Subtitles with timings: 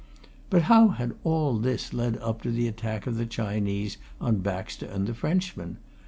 [0.49, 4.87] But how had all this led up to the attack of the Chinese on Baxter
[4.87, 5.77] and the Frenchman?